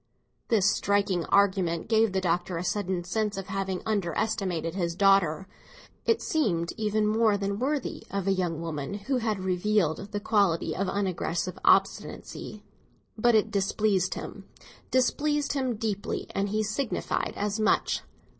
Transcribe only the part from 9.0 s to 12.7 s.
had revealed the quality of unaggressive obstinacy.